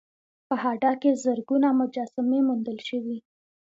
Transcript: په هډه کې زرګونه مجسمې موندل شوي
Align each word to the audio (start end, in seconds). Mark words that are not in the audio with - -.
په 0.47 0.55
هډه 0.63 0.91
کې 1.01 1.11
زرګونه 1.23 1.67
مجسمې 1.79 2.39
موندل 2.47 2.77
شوي 2.89 3.17